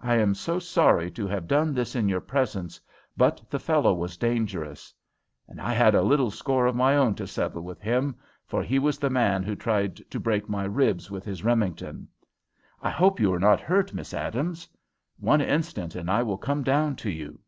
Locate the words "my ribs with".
10.48-11.24